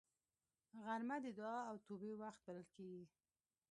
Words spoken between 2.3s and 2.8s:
بلل